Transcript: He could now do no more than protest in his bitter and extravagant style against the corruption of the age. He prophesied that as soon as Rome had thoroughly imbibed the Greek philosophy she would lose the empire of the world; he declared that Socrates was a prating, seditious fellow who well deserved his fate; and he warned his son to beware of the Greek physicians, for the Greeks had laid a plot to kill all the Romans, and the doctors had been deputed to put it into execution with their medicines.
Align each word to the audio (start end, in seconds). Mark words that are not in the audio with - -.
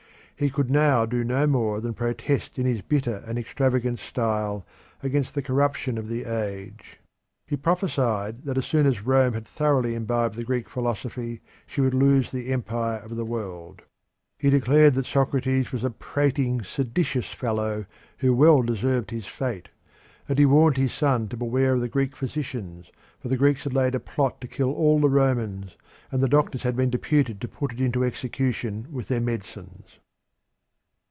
He 0.35 0.49
could 0.49 0.71
now 0.71 1.05
do 1.05 1.23
no 1.23 1.45
more 1.45 1.79
than 1.79 1.93
protest 1.93 2.57
in 2.57 2.65
his 2.65 2.81
bitter 2.81 3.23
and 3.27 3.37
extravagant 3.37 3.99
style 3.99 4.65
against 5.03 5.35
the 5.35 5.43
corruption 5.43 5.99
of 5.99 6.07
the 6.09 6.23
age. 6.25 6.99
He 7.45 7.55
prophesied 7.55 8.43
that 8.45 8.57
as 8.57 8.65
soon 8.65 8.87
as 8.87 9.05
Rome 9.05 9.33
had 9.33 9.45
thoroughly 9.45 9.93
imbibed 9.93 10.33
the 10.33 10.43
Greek 10.43 10.67
philosophy 10.67 11.41
she 11.67 11.79
would 11.79 11.93
lose 11.93 12.31
the 12.31 12.51
empire 12.51 12.97
of 13.05 13.15
the 13.17 13.23
world; 13.23 13.83
he 14.39 14.49
declared 14.49 14.95
that 14.95 15.05
Socrates 15.05 15.71
was 15.71 15.83
a 15.83 15.91
prating, 15.91 16.63
seditious 16.63 17.27
fellow 17.29 17.85
who 18.17 18.33
well 18.33 18.63
deserved 18.63 19.11
his 19.11 19.27
fate; 19.27 19.69
and 20.27 20.39
he 20.39 20.47
warned 20.47 20.75
his 20.77 20.91
son 20.91 21.27
to 21.27 21.37
beware 21.37 21.73
of 21.73 21.81
the 21.81 21.87
Greek 21.87 22.15
physicians, 22.15 22.89
for 23.19 23.27
the 23.27 23.37
Greeks 23.37 23.65
had 23.65 23.75
laid 23.75 23.93
a 23.93 23.99
plot 23.99 24.41
to 24.41 24.47
kill 24.47 24.71
all 24.71 24.99
the 24.99 25.07
Romans, 25.07 25.77
and 26.11 26.19
the 26.23 26.27
doctors 26.27 26.63
had 26.63 26.75
been 26.75 26.89
deputed 26.89 27.39
to 27.39 27.47
put 27.47 27.71
it 27.73 27.79
into 27.79 28.03
execution 28.03 28.87
with 28.89 29.07
their 29.07 29.21
medicines. 29.21 29.99